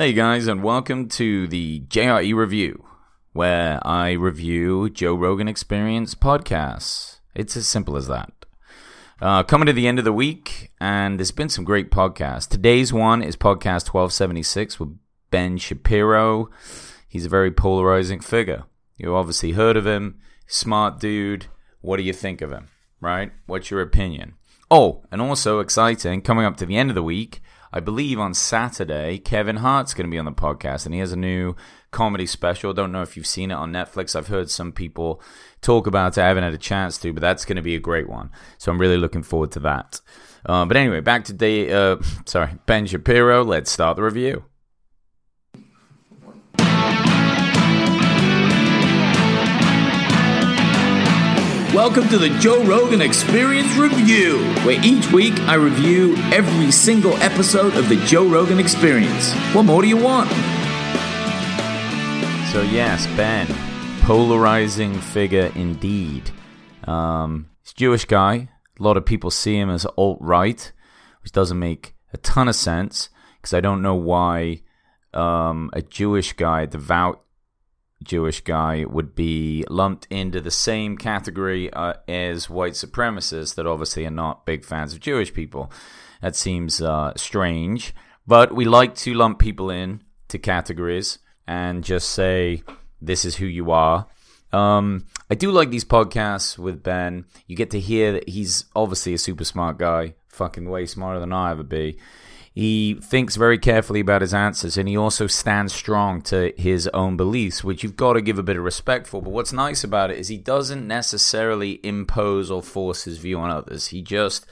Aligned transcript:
Hey 0.00 0.12
guys, 0.12 0.46
and 0.46 0.62
welcome 0.62 1.08
to 1.08 1.48
the 1.48 1.80
JRE 1.80 2.32
Review, 2.32 2.84
where 3.32 3.84
I 3.84 4.12
review 4.12 4.88
Joe 4.90 5.16
Rogan 5.16 5.48
Experience 5.48 6.14
podcasts. 6.14 7.18
It's 7.34 7.56
as 7.56 7.66
simple 7.66 7.96
as 7.96 8.06
that. 8.06 8.32
Uh, 9.20 9.42
coming 9.42 9.66
to 9.66 9.72
the 9.72 9.88
end 9.88 9.98
of 9.98 10.04
the 10.04 10.12
week, 10.12 10.70
and 10.80 11.18
there's 11.18 11.32
been 11.32 11.48
some 11.48 11.64
great 11.64 11.90
podcasts. 11.90 12.48
Today's 12.48 12.92
one 12.92 13.24
is 13.24 13.34
podcast 13.34 13.92
1276 13.92 14.78
with 14.78 14.96
Ben 15.32 15.58
Shapiro. 15.58 16.48
He's 17.08 17.26
a 17.26 17.28
very 17.28 17.50
polarizing 17.50 18.20
figure. 18.20 18.66
You 18.98 19.16
obviously 19.16 19.50
heard 19.50 19.76
of 19.76 19.84
him. 19.84 20.20
Smart 20.46 21.00
dude. 21.00 21.46
What 21.80 21.96
do 21.96 22.04
you 22.04 22.12
think 22.12 22.40
of 22.40 22.52
him? 22.52 22.68
Right? 23.00 23.32
What's 23.46 23.72
your 23.72 23.80
opinion? 23.80 24.34
Oh, 24.70 25.02
and 25.10 25.20
also 25.20 25.58
exciting, 25.58 26.22
coming 26.22 26.44
up 26.44 26.56
to 26.58 26.66
the 26.66 26.76
end 26.76 26.88
of 26.88 26.94
the 26.94 27.02
week, 27.02 27.40
I 27.72 27.80
believe 27.80 28.18
on 28.18 28.34
Saturday, 28.34 29.18
Kevin 29.18 29.56
Hart's 29.56 29.94
going 29.94 30.06
to 30.06 30.10
be 30.10 30.18
on 30.18 30.24
the 30.24 30.32
podcast, 30.32 30.86
and 30.86 30.94
he 30.94 31.00
has 31.00 31.12
a 31.12 31.16
new 31.16 31.54
comedy 31.90 32.26
special. 32.26 32.72
Don't 32.72 32.92
know 32.92 33.02
if 33.02 33.16
you've 33.16 33.26
seen 33.26 33.50
it 33.50 33.54
on 33.54 33.72
Netflix. 33.72 34.16
I've 34.16 34.28
heard 34.28 34.50
some 34.50 34.72
people 34.72 35.22
talk 35.60 35.86
about 35.86 36.16
it. 36.16 36.22
I 36.22 36.28
haven't 36.28 36.44
had 36.44 36.54
a 36.54 36.58
chance 36.58 36.98
to, 36.98 37.12
but 37.12 37.20
that's 37.20 37.44
going 37.44 37.56
to 37.56 37.62
be 37.62 37.74
a 37.74 37.80
great 37.80 38.08
one. 38.08 38.30
So 38.58 38.72
I'm 38.72 38.80
really 38.80 38.96
looking 38.96 39.22
forward 39.22 39.52
to 39.52 39.60
that. 39.60 40.00
Uh, 40.46 40.64
but 40.64 40.76
anyway, 40.76 41.00
back 41.00 41.24
to 41.24 41.32
day. 41.32 41.72
Uh, 41.72 41.96
sorry, 42.24 42.52
Ben 42.66 42.86
Shapiro. 42.86 43.44
Let's 43.44 43.70
start 43.70 43.96
the 43.96 44.02
review. 44.02 44.44
Welcome 51.78 52.08
to 52.08 52.18
the 52.18 52.30
Joe 52.40 52.64
Rogan 52.64 53.00
Experience 53.00 53.72
Review, 53.76 54.38
where 54.64 54.84
each 54.84 55.12
week 55.12 55.38
I 55.42 55.54
review 55.54 56.16
every 56.32 56.72
single 56.72 57.16
episode 57.18 57.76
of 57.76 57.88
the 57.88 57.94
Joe 58.04 58.28
Rogan 58.28 58.58
Experience. 58.58 59.32
What 59.54 59.62
more 59.62 59.80
do 59.80 59.86
you 59.86 59.96
want? 59.96 60.28
So, 62.50 62.62
yes, 62.62 63.06
Ben, 63.16 63.46
polarizing 64.00 65.00
figure 65.00 65.52
indeed. 65.54 66.32
Um, 66.82 67.48
he's 67.62 67.74
Jewish 67.74 68.06
guy. 68.06 68.48
A 68.80 68.82
lot 68.82 68.96
of 68.96 69.06
people 69.06 69.30
see 69.30 69.56
him 69.56 69.70
as 69.70 69.86
alt 69.96 70.18
right, 70.20 70.72
which 71.22 71.30
doesn't 71.30 71.60
make 71.60 71.94
a 72.12 72.16
ton 72.16 72.48
of 72.48 72.56
sense 72.56 73.08
because 73.36 73.54
I 73.54 73.60
don't 73.60 73.82
know 73.82 73.94
why 73.94 74.62
um, 75.14 75.70
a 75.72 75.82
Jewish 75.82 76.32
guy, 76.32 76.66
devout 76.66 77.22
Jewish 78.02 78.40
guy 78.42 78.84
would 78.84 79.14
be 79.14 79.64
lumped 79.68 80.06
into 80.10 80.40
the 80.40 80.50
same 80.50 80.96
category 80.96 81.72
uh, 81.72 81.94
as 82.06 82.48
white 82.48 82.74
supremacists 82.74 83.54
that 83.56 83.66
obviously 83.66 84.06
are 84.06 84.10
not 84.10 84.46
big 84.46 84.64
fans 84.64 84.92
of 84.92 85.00
Jewish 85.00 85.32
people. 85.32 85.70
That 86.22 86.36
seems 86.36 86.80
uh, 86.80 87.12
strange, 87.16 87.94
but 88.26 88.54
we 88.54 88.64
like 88.64 88.94
to 88.96 89.14
lump 89.14 89.38
people 89.38 89.70
in 89.70 90.02
to 90.28 90.38
categories 90.38 91.18
and 91.46 91.82
just 91.82 92.10
say 92.10 92.62
this 93.00 93.24
is 93.24 93.36
who 93.36 93.46
you 93.46 93.70
are. 93.70 94.06
Um, 94.52 95.06
I 95.30 95.34
do 95.34 95.50
like 95.50 95.70
these 95.70 95.84
podcasts 95.84 96.58
with 96.58 96.82
Ben. 96.82 97.26
You 97.46 97.56
get 97.56 97.70
to 97.70 97.80
hear 97.80 98.12
that 98.12 98.28
he's 98.28 98.64
obviously 98.74 99.14
a 99.14 99.18
super 99.18 99.44
smart 99.44 99.78
guy, 99.78 100.14
fucking 100.28 100.68
way 100.68 100.86
smarter 100.86 101.20
than 101.20 101.32
I 101.32 101.50
ever 101.50 101.62
be. 101.62 101.98
He 102.58 102.94
thinks 102.94 103.36
very 103.36 103.56
carefully 103.56 104.00
about 104.00 104.20
his 104.20 104.34
answers 104.34 104.76
and 104.76 104.88
he 104.88 104.96
also 104.96 105.28
stands 105.28 105.72
strong 105.72 106.20
to 106.22 106.52
his 106.56 106.88
own 106.88 107.16
beliefs, 107.16 107.62
which 107.62 107.84
you've 107.84 107.94
got 107.94 108.14
to 108.14 108.20
give 108.20 108.36
a 108.36 108.42
bit 108.42 108.56
of 108.56 108.64
respect 108.64 109.06
for. 109.06 109.22
But 109.22 109.30
what's 109.30 109.52
nice 109.52 109.84
about 109.84 110.10
it 110.10 110.18
is 110.18 110.26
he 110.26 110.38
doesn't 110.38 110.84
necessarily 110.84 111.78
impose 111.84 112.50
or 112.50 112.60
force 112.60 113.04
his 113.04 113.18
view 113.18 113.38
on 113.38 113.48
others. 113.48 113.86
He 113.86 114.02
just, 114.02 114.44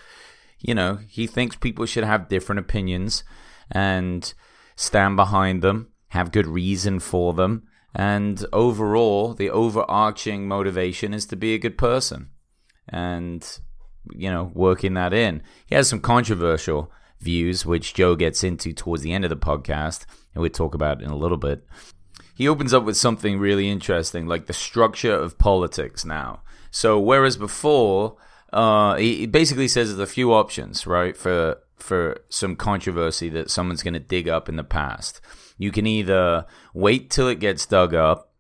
you 0.61 0.73
know, 0.73 1.01
he 1.09 1.27
thinks 1.27 1.57
people 1.57 1.85
should 1.85 2.05
have 2.05 2.29
different 2.29 2.61
opinions 2.61 3.25
and 3.73 4.33
stand 4.77 5.17
behind 5.17 5.63
them, 5.63 5.89
have 6.11 6.31
good 6.31 6.47
reason 6.47 7.01
for 7.01 7.35
them. 7.35 7.67
And 7.93 8.47
overall, 8.53 9.35
the 9.35 9.51
overarching 9.51 10.47
motivation 10.47 11.13
is 11.13 11.27
to 11.27 11.35
be 11.35 11.55
a 11.55 11.59
good 11.59 11.77
person 11.77 12.31
and, 12.89 13.45
you 14.13 14.31
know, 14.31 14.53
working 14.55 14.95
that 14.95 15.13
in. 15.13 15.43
He 15.67 15.75
has 15.75 15.89
some 15.89 15.99
controversial 15.99 16.93
views, 17.21 17.65
which 17.65 17.95
Joe 17.95 18.15
gets 18.17 18.45
into 18.45 18.73
towards 18.73 19.03
the 19.03 19.13
end 19.13 19.25
of 19.25 19.31
the 19.31 19.37
podcast, 19.37 20.07
and 20.35 20.43
we'll 20.43 20.51
talk 20.51 20.75
about 20.75 21.03
in 21.03 21.11
a 21.11 21.17
little 21.17 21.37
bit. 21.37 21.67
He 22.35 22.49
opens 22.49 22.75
up 22.75 22.85
with 22.85 22.97
something 22.97 23.39
really 23.39 23.71
interesting, 23.71 24.27
like 24.27 24.47
the 24.47 24.53
structure 24.53 25.15
of 25.15 25.39
politics 25.39 26.05
now. 26.05 26.43
So, 26.71 26.99
whereas 27.01 27.37
before, 27.37 28.17
uh, 28.53 28.97
he 28.97 29.27
basically 29.27 29.69
says 29.69 29.89
there's 29.89 30.09
a 30.09 30.13
few 30.13 30.33
options, 30.33 30.87
right, 30.87 31.17
for 31.17 31.59
for 31.79 32.21
some 32.29 32.57
controversy 32.57 33.29
that 33.29 33.51
someone's 33.51 33.83
going 33.83 33.95
to 33.95 34.01
dig 34.01 34.29
up 34.29 34.49
in 34.49 34.57
the 34.57 34.65
past. 34.65 35.21
You 35.59 35.71
can 35.71 35.87
either 35.87 36.47
wait 36.75 37.11
till 37.11 37.29
it 37.29 37.39
gets 37.39 37.67
dug 37.67 37.95
up 37.95 38.33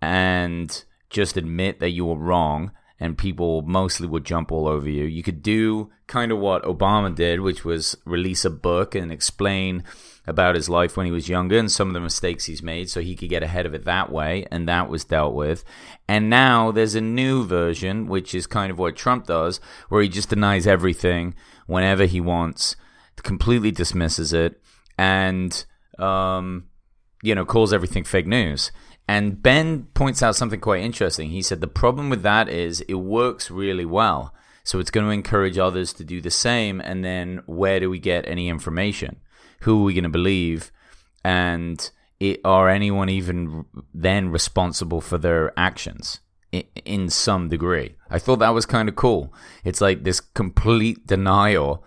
and 0.00 0.84
just 1.10 1.36
admit 1.36 1.80
that 1.80 1.90
you 1.90 2.04
were 2.04 2.16
wrong 2.16 2.72
and 2.98 3.18
people 3.18 3.62
mostly 3.62 4.06
would 4.06 4.24
jump 4.24 4.50
all 4.50 4.66
over 4.66 4.88
you. 4.88 5.04
You 5.04 5.22
could 5.22 5.42
do 5.42 5.90
kind 6.06 6.32
of 6.32 6.38
what 6.38 6.62
Obama 6.64 7.14
did, 7.14 7.40
which 7.40 7.64
was 7.64 7.96
release 8.04 8.44
a 8.44 8.50
book 8.50 8.94
and 8.94 9.12
explain 9.12 9.84
about 10.26 10.54
his 10.54 10.68
life 10.68 10.96
when 10.96 11.06
he 11.06 11.12
was 11.12 11.28
younger 11.28 11.58
and 11.58 11.70
some 11.70 11.88
of 11.88 11.94
the 11.94 12.00
mistakes 12.00 12.46
he's 12.46 12.62
made 12.62 12.88
so 12.90 13.00
he 13.00 13.14
could 13.14 13.28
get 13.28 13.42
ahead 13.42 13.66
of 13.66 13.74
it 13.74 13.84
that 13.84 14.10
way, 14.10 14.46
and 14.50 14.68
that 14.68 14.88
was 14.88 15.04
dealt 15.04 15.34
with. 15.34 15.62
And 16.08 16.30
now 16.30 16.72
there's 16.72 16.94
a 16.94 17.00
new 17.00 17.44
version, 17.44 18.06
which 18.06 18.34
is 18.34 18.46
kind 18.46 18.70
of 18.70 18.78
what 18.78 18.96
Trump 18.96 19.26
does, 19.26 19.60
where 19.88 20.02
he 20.02 20.08
just 20.08 20.30
denies 20.30 20.66
everything 20.66 21.34
whenever 21.66 22.06
he 22.06 22.20
wants, 22.20 22.76
completely 23.22 23.70
dismisses 23.70 24.32
it, 24.32 24.60
and, 24.98 25.64
um, 25.98 26.68
you 27.22 27.34
know, 27.34 27.44
calls 27.44 27.72
everything 27.72 28.04
fake 28.04 28.26
news. 28.26 28.72
And 29.08 29.40
Ben 29.42 29.84
points 29.94 30.22
out 30.22 30.36
something 30.36 30.60
quite 30.60 30.82
interesting. 30.82 31.30
He 31.30 31.42
said 31.42 31.60
the 31.60 31.68
problem 31.68 32.10
with 32.10 32.22
that 32.22 32.48
is 32.48 32.80
it 32.82 32.94
works 32.94 33.50
really 33.50 33.84
well. 33.84 34.34
So 34.64 34.80
it's 34.80 34.90
going 34.90 35.06
to 35.06 35.12
encourage 35.12 35.58
others 35.58 35.92
to 35.94 36.04
do 36.04 36.20
the 36.20 36.30
same. 36.30 36.80
And 36.80 37.04
then 37.04 37.42
where 37.46 37.78
do 37.78 37.88
we 37.88 38.00
get 38.00 38.26
any 38.26 38.48
information? 38.48 39.20
Who 39.60 39.80
are 39.80 39.84
we 39.84 39.94
going 39.94 40.04
to 40.04 40.10
believe? 40.10 40.72
And 41.24 41.88
it, 42.18 42.40
are 42.44 42.68
anyone 42.68 43.08
even 43.08 43.66
then 43.94 44.30
responsible 44.30 45.00
for 45.00 45.18
their 45.18 45.52
actions 45.56 46.18
in, 46.50 46.64
in 46.84 47.10
some 47.10 47.48
degree? 47.48 47.94
I 48.10 48.18
thought 48.18 48.40
that 48.40 48.54
was 48.54 48.66
kind 48.66 48.88
of 48.88 48.96
cool. 48.96 49.32
It's 49.64 49.80
like 49.80 50.02
this 50.02 50.18
complete 50.20 51.06
denial 51.06 51.84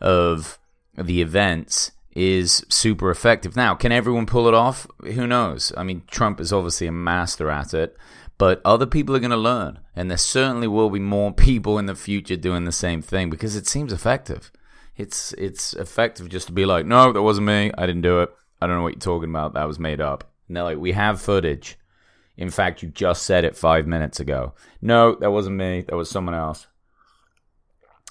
of 0.00 0.58
the 0.96 1.20
events 1.20 1.90
is 2.12 2.64
super 2.68 3.10
effective. 3.10 3.56
Now, 3.56 3.74
can 3.74 3.92
everyone 3.92 4.26
pull 4.26 4.48
it 4.48 4.54
off? 4.54 4.86
Who 5.02 5.26
knows? 5.26 5.72
I 5.76 5.82
mean, 5.82 6.02
Trump 6.10 6.40
is 6.40 6.52
obviously 6.52 6.86
a 6.86 6.92
master 6.92 7.50
at 7.50 7.72
it, 7.72 7.96
but 8.38 8.60
other 8.64 8.86
people 8.86 9.14
are 9.14 9.20
going 9.20 9.30
to 9.30 9.36
learn, 9.36 9.78
and 9.94 10.10
there 10.10 10.18
certainly 10.18 10.66
will 10.66 10.90
be 10.90 10.98
more 10.98 11.32
people 11.48 11.78
in 11.78 11.86
the 11.86 11.94
future 11.94 12.36
doing 12.36 12.64
the 12.64 12.72
same 12.72 13.02
thing 13.02 13.30
because 13.30 13.56
it 13.56 13.66
seems 13.66 13.92
effective. 13.92 14.50
It's 14.96 15.32
it's 15.34 15.72
effective 15.74 16.28
just 16.28 16.48
to 16.48 16.52
be 16.52 16.66
like, 16.66 16.84
no, 16.84 17.12
that 17.12 17.22
wasn't 17.22 17.46
me. 17.46 17.70
I 17.78 17.86
didn't 17.86 18.02
do 18.02 18.20
it. 18.20 18.30
I 18.60 18.66
don't 18.66 18.76
know 18.76 18.82
what 18.82 18.92
you're 18.94 19.00
talking 19.00 19.30
about. 19.30 19.54
That 19.54 19.68
was 19.68 19.78
made 19.78 20.00
up. 20.00 20.30
And 20.46 20.56
they're 20.56 20.64
like, 20.64 20.78
we 20.78 20.92
have 20.92 21.22
footage. 21.22 21.78
In 22.36 22.50
fact, 22.50 22.82
you 22.82 22.88
just 22.88 23.22
said 23.22 23.44
it 23.44 23.56
five 23.56 23.86
minutes 23.86 24.20
ago. 24.20 24.54
No, 24.82 25.14
that 25.16 25.30
wasn't 25.30 25.56
me. 25.56 25.82
That 25.82 25.96
was 25.96 26.10
someone 26.10 26.34
else. 26.34 26.66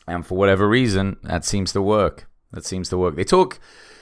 And 0.07 0.25
for 0.25 0.37
whatever 0.37 0.67
reason, 0.67 1.17
that 1.23 1.45
seems 1.45 1.73
to 1.73 1.81
work. 1.81 2.27
That 2.51 2.65
seems 2.65 2.89
to 2.89 2.97
work. 2.97 3.15
They 3.15 3.23
talk 3.23 3.59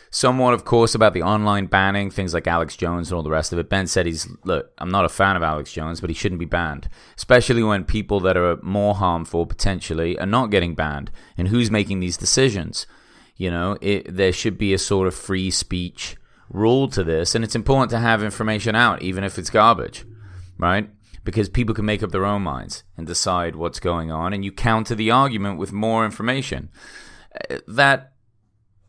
somewhat, 0.10 0.54
of 0.54 0.66
course, 0.66 0.96
about 0.96 1.14
the 1.14 1.22
online 1.22 1.66
banning, 1.66 2.10
things 2.10 2.34
like 2.34 2.48
Alex 2.48 2.76
Jones 2.76 3.10
and 3.10 3.18
all 3.18 3.24
the 3.24 3.30
rest 3.30 3.54
of 3.54 3.60
it. 3.60 3.70
Ben 3.70 3.88
said 3.88 4.06
he's, 4.06 4.28
look, 4.44 4.72
I'm 4.78 4.90
not 4.90 5.06
a 5.06 5.10
fan 5.10 5.36
of 5.36 5.44
Alex 5.44 5.72
Jones, 5.72 6.02
but 6.02 6.10
he 6.10 6.14
shouldn't 6.14 6.40
be 6.40 6.46
banned, 6.46 6.90
especially 7.18 7.64
when 7.64 7.84
people 7.84 8.20
that 8.22 8.38
are 8.38 8.58
more 8.62 8.96
harmful 8.96 9.46
potentially 9.46 10.18
are 10.20 10.26
not 10.26 10.52
getting 10.52 10.76
banned. 10.76 11.12
And 11.38 11.50
who's 11.50 11.72
making 11.72 12.00
these 12.00 12.18
decisions? 12.18 12.88
You 13.36 13.52
know, 13.52 13.78
it, 13.82 14.16
there 14.16 14.32
should 14.32 14.58
be 14.58 14.74
a 14.74 14.80
sort 14.80 15.08
of 15.08 15.14
free 15.14 15.52
speech 15.52 16.18
rule 16.50 16.88
to 16.90 17.04
this, 17.04 17.36
and 17.36 17.44
it's 17.44 17.56
important 17.56 17.92
to 17.92 18.00
have 18.00 18.24
information 18.24 18.76
out, 18.76 19.02
even 19.02 19.24
if 19.24 19.38
it's 19.38 19.50
garbage, 19.50 20.06
right? 20.58 20.90
Because 21.24 21.50
people 21.50 21.76
can 21.76 21.86
make 21.86 22.02
up 22.02 22.12
their 22.12 22.26
own 22.26 22.42
minds 22.42 22.84
and 22.96 23.06
decide 23.06 23.56
what's 23.56 23.82
going 23.82 24.12
on, 24.12 24.34
and 24.34 24.46
you 24.46 24.52
counter 24.52 24.96
the 24.96 25.12
argument 25.12 25.60
with 25.60 25.74
more 25.74 26.06
information. 26.06 26.70
Uh, 27.52 27.58
that 27.68 28.14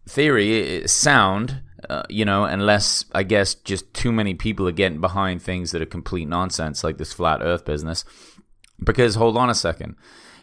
theory 0.08 0.82
is 0.82 0.92
sound, 0.92 1.62
uh, 1.88 2.02
you 2.08 2.24
know, 2.24 2.44
unless 2.44 3.04
I 3.12 3.22
guess 3.22 3.54
just 3.54 3.92
too 3.94 4.10
many 4.10 4.34
people 4.34 4.66
are 4.68 4.72
getting 4.72 5.00
behind 5.00 5.42
things 5.42 5.70
that 5.70 5.82
are 5.82 5.86
complete 5.86 6.28
nonsense, 6.28 6.82
like 6.82 6.98
this 6.98 7.12
flat 7.12 7.40
Earth 7.42 7.64
business. 7.64 8.04
Because 8.82 9.16
hold 9.16 9.36
on 9.36 9.50
a 9.50 9.54
second, 9.54 9.96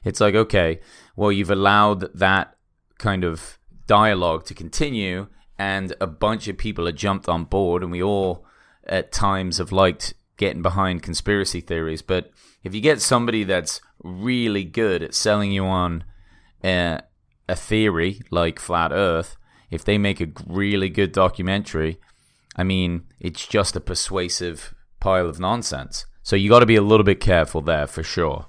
it's 0.04 0.22
like 0.22 0.36
okay, 0.36 0.80
well 1.16 1.32
you've 1.32 1.52
allowed 1.52 2.14
that 2.18 2.56
kind 2.98 3.24
of 3.24 3.58
dialogue 3.88 4.46
to 4.46 4.54
continue, 4.54 5.28
and 5.58 5.94
a 6.00 6.08
bunch 6.08 6.48
of 6.48 6.58
people 6.58 6.86
have 6.86 6.96
jumped 6.96 7.28
on 7.28 7.46
board, 7.46 7.82
and 7.82 7.92
we 7.92 8.04
all 8.04 8.46
at 8.86 9.12
times 9.12 9.58
have 9.58 9.72
liked 9.72 10.14
getting 10.38 10.62
behind 10.62 11.02
conspiracy 11.02 11.62
theories. 11.62 12.02
But 12.02 12.30
if 12.64 12.76
you 12.76 12.82
get 12.82 13.02
somebody 13.02 13.44
that's 13.44 13.82
really 14.04 14.64
good 14.64 15.02
at 15.02 15.14
selling 15.14 15.52
you 15.52 15.66
on 15.66 16.04
a, 16.64 17.02
a 17.48 17.56
theory 17.56 18.22
like 18.30 18.60
flat 18.60 18.92
Earth 18.92 19.38
if 19.76 19.86
they 19.86 19.98
make 19.98 20.20
a 20.20 20.32
really 20.48 20.90
good 20.90 21.12
documentary 21.12 22.00
I 22.56 22.64
mean, 22.64 23.04
it's 23.20 23.46
just 23.46 23.76
a 23.76 23.82
persuasive 23.82 24.74
pile 25.00 25.28
of 25.28 25.40
nonsense. 25.40 26.06
So 26.24 26.36
you 26.36 26.50
got 26.50 26.60
to 26.60 26.66
be 26.66 26.78
a 26.78 26.82
little 26.82 27.04
bit 27.04 27.20
careful 27.20 27.62
there 27.62 27.86
for 27.86 28.02
sure. 28.02 28.48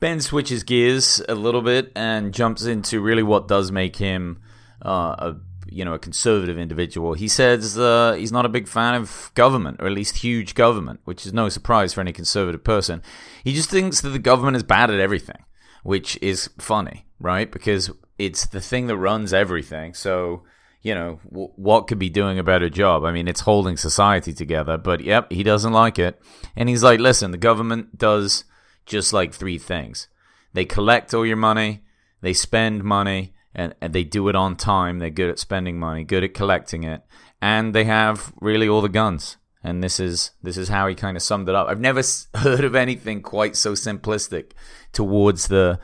Ben 0.00 0.20
switches 0.20 0.62
gears 0.62 1.20
a 1.28 1.34
little 1.34 1.60
bit 1.60 1.92
and 1.94 2.32
jumps 2.32 2.64
into 2.64 3.00
really 3.00 3.22
what 3.22 3.48
does 3.48 3.70
make 3.70 3.96
him 3.96 4.40
uh, 4.84 5.14
a 5.18 5.36
you 5.66 5.84
know 5.84 5.92
a 5.92 5.98
conservative 5.98 6.58
individual. 6.58 7.12
He 7.12 7.28
says 7.28 7.78
uh, 7.78 8.14
he's 8.14 8.32
not 8.32 8.46
a 8.46 8.48
big 8.48 8.66
fan 8.66 8.94
of 8.94 9.30
government, 9.34 9.76
or 9.78 9.86
at 9.86 9.92
least 9.92 10.16
huge 10.16 10.54
government, 10.54 11.00
which 11.04 11.26
is 11.26 11.34
no 11.34 11.50
surprise 11.50 11.92
for 11.92 12.00
any 12.00 12.12
conservative 12.12 12.64
person. 12.64 13.02
He 13.44 13.52
just 13.52 13.70
thinks 13.70 14.00
that 14.00 14.08
the 14.08 14.18
government 14.18 14.56
is 14.56 14.62
bad 14.62 14.90
at 14.90 15.00
everything, 15.00 15.44
which 15.82 16.18
is 16.22 16.48
funny, 16.58 17.06
right? 17.20 17.52
Because 17.52 17.90
it's 18.20 18.46
the 18.46 18.60
thing 18.60 18.86
that 18.88 18.96
runs 18.98 19.32
everything. 19.32 19.94
So 19.94 20.42
you 20.82 20.94
know 20.94 21.20
w- 21.28 21.52
what 21.56 21.86
could 21.86 21.98
be 21.98 22.10
doing 22.10 22.38
a 22.38 22.44
better 22.44 22.68
job? 22.68 23.04
I 23.04 23.12
mean, 23.12 23.28
it's 23.28 23.40
holding 23.40 23.76
society 23.76 24.32
together. 24.32 24.76
But 24.76 25.00
yep, 25.00 25.32
he 25.32 25.42
doesn't 25.42 25.72
like 25.72 25.98
it, 25.98 26.20
and 26.54 26.68
he's 26.68 26.82
like, 26.82 27.00
listen, 27.00 27.30
the 27.30 27.38
government 27.38 27.98
does 27.98 28.44
just 28.86 29.12
like 29.12 29.32
three 29.32 29.58
things. 29.58 30.08
They 30.52 30.64
collect 30.64 31.14
all 31.14 31.26
your 31.26 31.36
money, 31.36 31.82
they 32.20 32.32
spend 32.32 32.84
money, 32.84 33.34
and, 33.54 33.74
and 33.80 33.92
they 33.92 34.04
do 34.04 34.28
it 34.28 34.36
on 34.36 34.56
time. 34.56 34.98
They're 34.98 35.10
good 35.10 35.30
at 35.30 35.38
spending 35.38 35.78
money, 35.78 36.04
good 36.04 36.24
at 36.24 36.34
collecting 36.34 36.84
it, 36.84 37.02
and 37.40 37.74
they 37.74 37.84
have 37.84 38.32
really 38.40 38.68
all 38.68 38.82
the 38.82 38.88
guns. 38.88 39.36
And 39.62 39.82
this 39.82 40.00
is 40.00 40.30
this 40.42 40.56
is 40.56 40.68
how 40.68 40.88
he 40.88 40.94
kind 40.94 41.16
of 41.16 41.22
summed 41.22 41.48
it 41.48 41.54
up. 41.54 41.68
I've 41.68 41.80
never 41.80 42.02
heard 42.34 42.64
of 42.64 42.74
anything 42.74 43.22
quite 43.22 43.56
so 43.56 43.72
simplistic 43.72 44.52
towards 44.92 45.48
the 45.48 45.78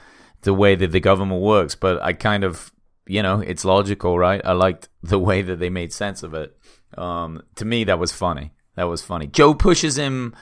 the 0.47 0.55
way 0.55 0.75
that 0.75 0.93
the 0.93 1.01
government 1.01 1.43
works, 1.43 1.75
but 1.75 2.03
I 2.03 2.15
kind 2.15 2.45
of 2.45 2.73
you 3.07 3.23
know 3.23 3.41
it's 3.41 3.65
logical, 3.65 4.19
right? 4.19 4.41
I 4.45 4.53
liked 4.53 4.89
the 5.03 5.19
way 5.19 5.43
that 5.43 5.59
they 5.59 5.71
made 5.71 5.93
sense 5.93 6.23
of 6.23 6.33
it. 6.35 6.57
Um, 6.97 7.43
to 7.57 7.65
me, 7.65 7.85
that 7.85 7.99
was 7.99 8.13
funny. 8.13 8.53
That 8.77 8.85
was 8.85 9.03
funny. 9.03 9.27
Joe 9.27 9.55
pushes 9.55 9.99
him 9.99 10.35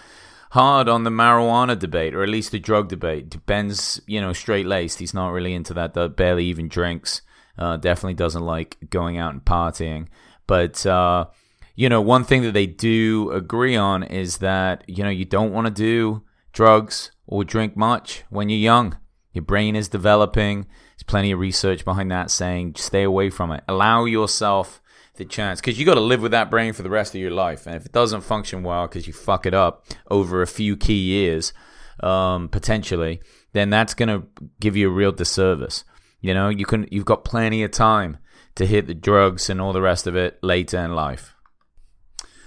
hard 0.50 0.88
on 0.88 1.02
the 1.02 1.10
marijuana 1.10 1.76
debate, 1.76 2.14
or 2.14 2.22
at 2.22 2.28
least 2.28 2.52
the 2.52 2.60
drug 2.60 2.88
debate. 2.88 3.44
Ben's, 3.46 4.00
you 4.06 4.20
know, 4.20 4.32
straight 4.32 4.66
laced. 4.66 5.00
He's 5.00 5.14
not 5.14 5.30
really 5.30 5.52
into 5.52 5.74
that. 5.74 6.16
barely 6.16 6.44
even 6.44 6.68
drinks. 6.68 7.22
Uh, 7.58 7.76
definitely 7.76 8.14
doesn't 8.14 8.42
like 8.42 8.76
going 8.88 9.18
out 9.18 9.32
and 9.32 9.44
partying. 9.44 10.06
But, 10.46 10.84
uh, 10.86 11.26
you 11.74 11.88
know, 11.88 12.00
one 12.00 12.22
thing 12.22 12.42
that 12.42 12.52
they 12.52 12.66
do 12.66 13.30
agree 13.32 13.76
on 13.76 14.04
is 14.04 14.38
that, 14.38 14.84
you 14.86 15.02
know, 15.02 15.10
you 15.10 15.24
don't 15.24 15.52
want 15.52 15.66
to 15.66 15.72
do 15.72 16.22
drugs 16.52 17.10
or 17.26 17.42
drink 17.42 17.76
much 17.76 18.22
when 18.30 18.48
you're 18.48 18.58
young. 18.58 18.96
Your 19.34 19.44
brain 19.44 19.76
is 19.76 19.88
developing. 19.88 20.62
There's 20.62 21.02
plenty 21.02 21.32
of 21.32 21.40
research 21.40 21.84
behind 21.84 22.10
that 22.12 22.30
saying 22.30 22.76
stay 22.76 23.02
away 23.02 23.28
from 23.28 23.50
it. 23.50 23.62
Allow 23.68 24.06
yourself 24.06 24.80
the 25.16 25.24
chance 25.24 25.60
because 25.60 25.78
you 25.78 25.84
got 25.84 25.94
to 25.94 26.00
live 26.00 26.22
with 26.22 26.32
that 26.32 26.50
brain 26.50 26.72
for 26.72 26.82
the 26.82 26.90
rest 26.90 27.14
of 27.14 27.20
your 27.20 27.30
life. 27.30 27.66
And 27.66 27.76
if 27.76 27.84
it 27.84 27.92
doesn't 27.92 28.22
function 28.22 28.62
well 28.62 28.86
because 28.86 29.06
you 29.06 29.12
fuck 29.12 29.44
it 29.44 29.54
up 29.54 29.84
over 30.10 30.40
a 30.40 30.46
few 30.46 30.76
key 30.76 30.98
years, 30.98 31.52
um, 32.00 32.48
potentially, 32.48 33.20
then 33.52 33.70
that's 33.70 33.94
going 33.94 34.08
to 34.08 34.26
give 34.60 34.76
you 34.76 34.88
a 34.88 34.92
real 34.92 35.12
disservice. 35.12 35.84
You 36.20 36.32
know, 36.32 36.48
you 36.48 36.64
can 36.64 36.88
you've 36.90 37.04
got 37.04 37.24
plenty 37.24 37.62
of 37.62 37.70
time 37.70 38.18
to 38.54 38.66
hit 38.66 38.86
the 38.86 38.94
drugs 38.94 39.50
and 39.50 39.60
all 39.60 39.72
the 39.72 39.82
rest 39.82 40.06
of 40.06 40.16
it 40.16 40.38
later 40.42 40.78
in 40.78 40.94
life. 40.94 41.34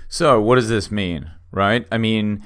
So, 0.07 0.42
what 0.42 0.56
does 0.56 0.69
this 0.69 0.90
mean, 0.90 1.31
right? 1.51 1.86
I 1.92 1.98
mean, 1.98 2.44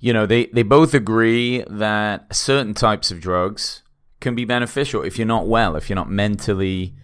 you 0.00 0.12
know, 0.12 0.26
they, 0.26 0.46
they 0.46 0.62
both 0.62 0.94
agree 0.94 1.64
that 1.68 2.34
certain 2.34 2.74
types 2.74 3.10
of 3.10 3.20
drugs 3.20 3.82
can 4.24 4.34
be 4.34 4.44
beneficial 4.44 5.02
if 5.02 5.18
you're 5.18 5.26
not 5.26 5.46
well, 5.46 5.76
if 5.76 5.88
you're 5.88 5.94
not 5.94 6.10
mentally 6.10 6.94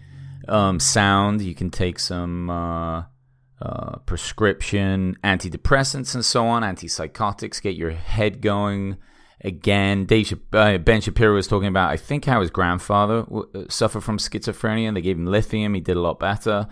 um, 0.49 0.79
sound. 0.79 1.41
You 1.41 1.55
can 1.55 1.69
take 1.69 1.99
some 1.99 2.49
uh, 2.49 3.03
uh, 3.61 3.99
prescription 4.05 5.15
antidepressants 5.23 6.13
and 6.15 6.25
so 6.25 6.47
on, 6.47 6.63
antipsychotics, 6.63 7.61
get 7.61 7.75
your 7.75 7.91
head 7.91 8.41
going 8.41 8.97
again. 9.39 10.05
Dave, 10.05 10.33
uh, 10.51 10.79
ben 10.79 10.99
Shapiro 10.99 11.35
was 11.35 11.47
talking 11.47 11.69
about, 11.69 11.91
I 11.91 11.97
think, 11.97 12.25
how 12.25 12.41
his 12.41 12.49
grandfather 12.49 13.21
w- 13.21 13.49
uh, 13.55 13.63
suffered 13.69 14.01
from 14.03 14.17
schizophrenia 14.17 14.93
they 14.93 15.01
gave 15.01 15.17
him 15.17 15.27
lithium. 15.27 15.75
He 15.75 15.81
did 15.81 15.95
a 15.95 16.01
lot 16.01 16.19
better. 16.19 16.67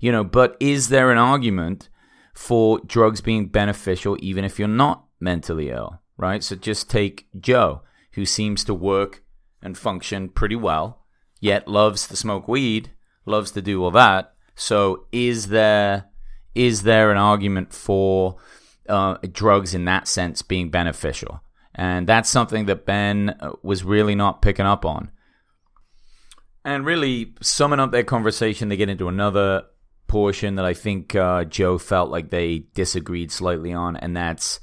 You 0.00 0.12
know, 0.12 0.22
but 0.22 0.56
is 0.60 0.90
there 0.90 1.10
an 1.10 1.18
argument 1.18 1.88
for 2.34 2.78
drugs 2.86 3.20
being 3.20 3.46
beneficial 3.48 4.18
even 4.20 4.44
if 4.44 4.58
you're 4.58 4.68
not 4.68 5.06
mentally 5.18 5.70
ill, 5.70 6.02
right? 6.18 6.44
So 6.44 6.56
just 6.56 6.90
take 6.90 7.26
Joe, 7.40 7.82
who 8.12 8.26
seems 8.26 8.64
to 8.64 8.74
work 8.74 9.23
and 9.64 9.76
function 9.76 10.28
pretty 10.28 10.56
well, 10.56 11.04
yet 11.40 11.66
loves 11.66 12.06
to 12.08 12.16
smoke 12.16 12.46
weed 12.46 12.90
loves 13.26 13.50
to 13.52 13.62
do 13.62 13.82
all 13.82 13.90
that. 13.92 14.34
So 14.54 15.06
is 15.12 15.48
there 15.48 16.06
is 16.54 16.82
there 16.82 17.10
an 17.10 17.16
argument 17.16 17.72
for 17.72 18.36
uh, 18.88 19.16
drugs 19.32 19.74
in 19.74 19.86
that 19.86 20.06
sense 20.06 20.42
being 20.42 20.70
beneficial? 20.70 21.40
And 21.74 22.06
that's 22.06 22.30
something 22.30 22.66
that 22.66 22.86
Ben 22.86 23.30
uh, 23.40 23.52
was 23.62 23.82
really 23.82 24.14
not 24.14 24.42
picking 24.42 24.66
up 24.66 24.84
on. 24.84 25.10
And 26.64 26.86
really, 26.86 27.34
summing 27.42 27.80
up 27.80 27.90
their 27.90 28.04
conversation, 28.04 28.68
they 28.68 28.76
get 28.76 28.88
into 28.88 29.08
another 29.08 29.64
portion 30.06 30.54
that 30.54 30.64
I 30.64 30.72
think 30.72 31.14
uh, 31.14 31.44
Joe 31.44 31.76
felt 31.76 32.10
like 32.10 32.30
they 32.30 32.66
disagreed 32.74 33.32
slightly 33.32 33.72
on, 33.72 33.96
and 33.96 34.16
that's, 34.16 34.60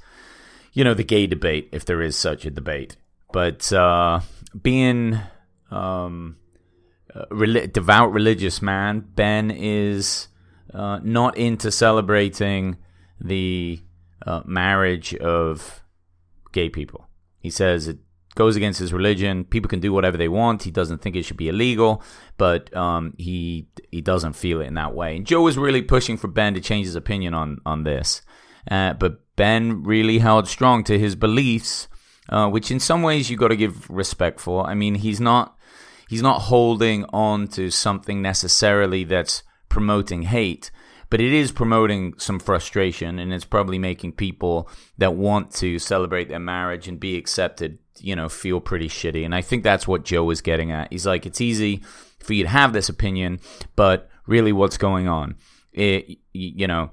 you 0.72 0.82
know, 0.82 0.94
the 0.94 1.04
gay 1.04 1.26
debate, 1.26 1.68
if 1.70 1.84
there 1.84 2.00
is 2.00 2.16
such 2.16 2.44
a 2.46 2.50
debate. 2.50 2.96
But 3.30 3.70
uh, 3.72 4.20
being 4.60 5.20
um, 5.70 6.36
uh, 7.14 7.24
devout 7.72 8.12
religious 8.12 8.62
man, 8.62 9.00
Ben 9.14 9.50
is 9.50 10.28
uh, 10.72 11.00
not 11.02 11.36
into 11.36 11.70
celebrating 11.70 12.76
the 13.20 13.80
uh, 14.26 14.42
marriage 14.44 15.14
of 15.16 15.82
gay 16.52 16.68
people. 16.68 17.08
He 17.40 17.50
says 17.50 17.88
it 17.88 17.98
goes 18.34 18.56
against 18.56 18.78
his 18.78 18.92
religion. 18.92 19.44
People 19.44 19.68
can 19.68 19.80
do 19.80 19.92
whatever 19.92 20.16
they 20.16 20.28
want. 20.28 20.62
He 20.62 20.70
doesn't 20.70 21.02
think 21.02 21.16
it 21.16 21.24
should 21.24 21.36
be 21.36 21.48
illegal, 21.48 22.02
but 22.38 22.74
um, 22.76 23.14
he 23.18 23.68
he 23.90 24.00
doesn't 24.00 24.34
feel 24.34 24.60
it 24.60 24.66
in 24.66 24.74
that 24.74 24.94
way. 24.94 25.16
And 25.16 25.26
Joe 25.26 25.42
was 25.42 25.58
really 25.58 25.82
pushing 25.82 26.16
for 26.16 26.28
Ben 26.28 26.54
to 26.54 26.60
change 26.60 26.86
his 26.86 26.96
opinion 26.96 27.34
on 27.34 27.58
on 27.66 27.84
this, 27.84 28.22
uh, 28.70 28.94
but 28.94 29.20
Ben 29.36 29.82
really 29.82 30.18
held 30.18 30.48
strong 30.48 30.84
to 30.84 30.98
his 30.98 31.16
beliefs, 31.16 31.88
uh, 32.28 32.48
which 32.48 32.70
in 32.70 32.80
some 32.80 33.02
ways 33.02 33.30
you 33.30 33.36
got 33.36 33.48
to 33.48 33.56
give 33.56 33.88
respect 33.90 34.40
for. 34.40 34.66
I 34.66 34.74
mean, 34.74 34.96
he's 34.96 35.20
not 35.20 35.56
he's 36.08 36.22
not 36.22 36.42
holding 36.42 37.04
on 37.06 37.48
to 37.48 37.70
something 37.70 38.22
necessarily 38.22 39.04
that's 39.04 39.42
promoting 39.68 40.22
hate, 40.22 40.70
but 41.10 41.20
it 41.20 41.32
is 41.32 41.52
promoting 41.52 42.14
some 42.18 42.38
frustration 42.38 43.18
and 43.18 43.32
it's 43.32 43.44
probably 43.44 43.78
making 43.78 44.12
people 44.12 44.68
that 44.98 45.14
want 45.14 45.50
to 45.52 45.78
celebrate 45.78 46.28
their 46.28 46.38
marriage 46.38 46.88
and 46.88 47.00
be 47.00 47.16
accepted, 47.16 47.78
you 47.98 48.14
know, 48.14 48.28
feel 48.28 48.60
pretty 48.60 48.88
shitty. 48.88 49.24
And 49.24 49.34
I 49.34 49.40
think 49.40 49.62
that's 49.62 49.88
what 49.88 50.04
Joe 50.04 50.30
is 50.30 50.40
getting 50.40 50.70
at. 50.70 50.92
He's 50.92 51.06
like, 51.06 51.26
it's 51.26 51.40
easy 51.40 51.82
for 52.20 52.34
you 52.34 52.44
to 52.44 52.48
have 52.48 52.72
this 52.72 52.88
opinion, 52.88 53.40
but 53.76 54.08
really 54.26 54.52
what's 54.52 54.78
going 54.78 55.08
on? 55.08 55.36
It, 55.72 56.18
you 56.32 56.66
know, 56.66 56.90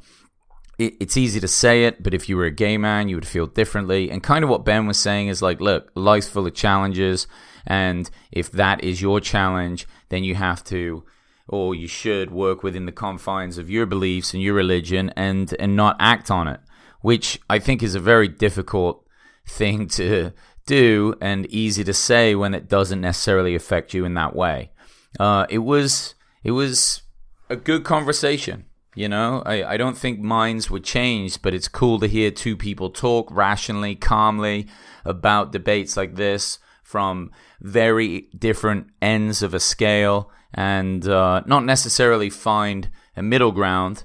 it's 0.79 1.17
easy 1.17 1.39
to 1.39 1.48
say 1.48 1.83
it, 1.83 2.01
but 2.01 2.13
if 2.13 2.29
you 2.29 2.38
were 2.38 2.45
a 2.45 2.51
gay 2.51 2.77
man, 2.77 3.09
you 3.09 3.15
would 3.15 3.27
feel 3.27 3.45
differently. 3.45 4.09
And 4.09 4.24
kind 4.24 4.43
of 4.43 4.50
what 4.50 4.65
Ben 4.65 4.88
was 4.88 4.98
saying 4.98 5.27
is 5.27 5.41
like, 5.41 5.59
look, 5.59 5.91
life's 5.93 6.29
full 6.29 6.48
of 6.48 6.53
challenges. 6.53 7.27
And 7.67 8.09
if 8.31 8.51
that 8.53 8.83
is 8.83 9.01
your 9.01 9.19
challenge, 9.19 9.88
then 10.07 10.24
you 10.24 10.36
have 10.36 10.63
to 10.65 11.03
or 11.50 11.74
you 11.74 11.88
should 11.88 12.31
work 12.31 12.62
within 12.62 12.86
the 12.86 12.91
confines 12.91 13.57
of 13.57 13.69
your 13.69 13.86
beliefs 13.86 14.33
and 14.33 14.41
your 14.41 14.53
religion 14.53 15.12
and 15.15 15.53
and 15.59 15.75
not 15.75 15.98
act 16.00 16.31
on 16.31 16.48
it, 16.48 16.59
which 17.01 17.39
I 17.50 17.59
think 17.59 17.83
is 17.83 17.95
a 17.95 18.00
very 18.00 18.27
difficult 18.27 19.05
thing 19.45 19.88
to 19.89 20.31
do 20.67 21.15
and 21.19 21.48
easy 21.48 21.83
to 21.83 21.93
say 21.93 22.36
when 22.36 22.53
it 22.53 22.69
doesn't 22.69 23.01
necessarily 23.01 23.55
affect 23.55 23.93
you 23.95 24.05
in 24.05 24.13
that 24.13 24.36
way. 24.36 24.71
Uh, 25.19 25.48
it 25.50 25.59
was 25.59 26.13
it 26.43 26.51
was 26.51 27.01
a 27.50 27.55
good 27.55 27.83
conversation. 27.83 28.65
You 29.00 29.08
know, 29.08 29.41
I, 29.46 29.63
I 29.63 29.77
don't 29.77 29.98
think 29.98 30.20
minds 30.20 30.70
were 30.70 30.82
changed, 30.82 31.41
but 31.41 31.53
it's 31.53 31.70
cool 31.70 32.01
to 32.01 32.06
hear 32.06 32.32
two 32.32 32.58
people 32.58 32.89
talk 32.89 33.32
rationally, 33.32 33.96
calmly 33.96 34.68
about 35.06 35.53
debates 35.53 35.96
like 35.96 36.15
this 36.15 36.60
from 36.84 37.32
very 37.62 38.27
different 38.38 38.88
ends 39.01 39.41
of 39.41 39.53
a 39.53 39.60
scale 39.62 40.29
and 40.53 41.08
uh, 41.08 41.44
not 41.46 41.63
necessarily 41.63 42.29
find 42.29 42.89
a 43.15 43.24
middle 43.24 43.53
ground 43.53 44.03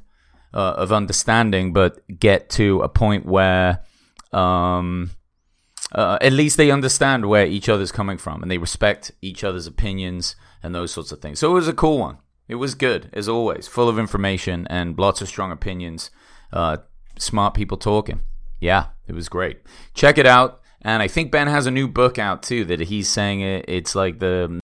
uh, 0.52 0.74
of 0.76 0.92
understanding, 0.92 1.72
but 1.72 1.98
get 2.20 2.48
to 2.50 2.80
a 2.82 2.88
point 2.88 3.26
where 3.26 3.80
um, 4.32 5.10
uh, 5.90 6.18
at 6.20 6.32
least 6.32 6.56
they 6.56 6.70
understand 6.70 7.26
where 7.26 7.46
each 7.46 7.68
other's 7.68 7.90
coming 7.90 8.16
from 8.16 8.42
and 8.42 8.48
they 8.48 8.58
respect 8.58 9.10
each 9.20 9.42
other's 9.42 9.66
opinions 9.66 10.36
and 10.62 10.72
those 10.72 10.92
sorts 10.92 11.10
of 11.10 11.20
things. 11.20 11.40
So 11.40 11.50
it 11.50 11.54
was 11.54 11.66
a 11.66 11.72
cool 11.72 11.98
one. 11.98 12.18
It 12.46 12.56
was 12.56 12.74
good, 12.74 13.08
as 13.12 13.28
always, 13.28 13.66
full 13.68 13.88
of 13.88 13.98
information 13.98 14.66
and 14.68 14.98
lots 14.98 15.22
of 15.22 15.28
strong 15.28 15.50
opinions. 15.50 16.10
Uh, 16.52 16.78
smart 17.18 17.54
people 17.54 17.76
talking. 17.76 18.20
Yeah, 18.60 18.86
it 19.06 19.14
was 19.14 19.28
great. 19.28 19.60
Check 19.94 20.18
it 20.18 20.26
out. 20.26 20.60
And 20.82 21.02
I 21.02 21.08
think 21.08 21.32
Ben 21.32 21.46
has 21.46 21.66
a 21.66 21.70
new 21.70 21.88
book 21.88 22.18
out 22.18 22.42
too 22.42 22.64
that 22.66 22.80
he's 22.80 23.08
saying 23.08 23.40
it, 23.40 23.64
it's 23.66 23.94
like 23.94 24.18
the 24.18 24.60